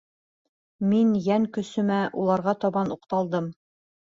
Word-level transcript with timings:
Мин 0.93 1.11
йән 1.19 1.45
көсөмә 1.59 1.99
уларға 2.25 2.57
табан 2.65 2.93
уҡталдым. 2.99 3.53